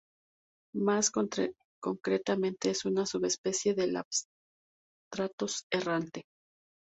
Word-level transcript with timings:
Más 0.73 1.11
concretamente 1.79 2.71
es 2.71 2.85
una 2.85 3.05
subespecie 3.05 3.75
del 3.75 3.97
albatros 5.11 5.65
errante. 5.71 6.25